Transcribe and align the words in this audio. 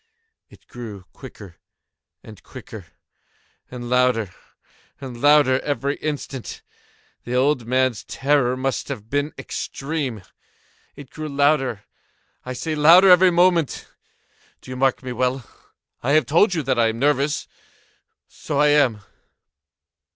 It 0.49 0.65
grew 0.65 1.05
quicker 1.13 1.57
and 2.23 2.41
quicker, 2.41 2.87
and 3.69 3.87
louder 3.87 4.33
and 4.99 5.21
louder 5.21 5.59
every 5.59 5.97
instant. 5.97 6.63
The 7.23 7.35
old 7.35 7.67
man's 7.67 8.03
terror 8.05 8.57
must 8.57 8.87
have 8.87 9.11
been 9.11 9.31
extreme! 9.37 10.23
It 10.95 11.11
grew 11.11 11.29
louder, 11.29 11.83
I 12.43 12.53
say, 12.53 12.73
louder 12.73 13.11
every 13.11 13.29
moment!—do 13.29 14.71
you 14.71 14.75
mark 14.75 15.03
me 15.03 15.11
well? 15.11 15.47
I 16.01 16.13
have 16.13 16.25
told 16.25 16.55
you 16.55 16.63
that 16.63 16.79
I 16.79 16.87
am 16.87 16.97
nervous: 16.97 17.47
so 18.27 18.59
I 18.59 18.69
am. 18.69 19.01